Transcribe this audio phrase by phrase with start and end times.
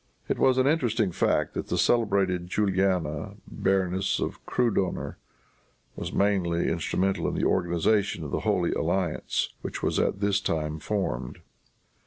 [0.27, 5.17] It is an interesting fact that the celebrated Juliana, Baroness of Krudoner,
[5.95, 10.79] was mainly instrumental in the organization of the Holy Alliance, which was at this time
[10.79, 11.37] formed.